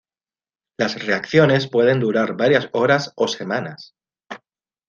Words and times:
Las 0.79 1.05
reacciones 1.05 1.67
pueden 1.67 1.99
durar 1.99 2.35
varias 2.35 2.69
horas 2.73 3.13
o 3.15 3.27
semanas. 3.27 3.93